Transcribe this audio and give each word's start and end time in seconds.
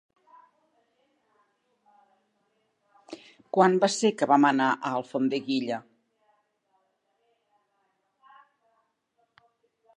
Quan 3.57 3.77
va 3.85 3.89
ser 3.97 4.11
que 4.21 4.29
vam 4.33 4.49
anar 4.51 4.71
a 4.71 4.93
Alfondeguilla? 5.01 5.81